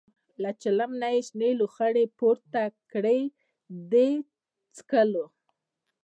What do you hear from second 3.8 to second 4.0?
د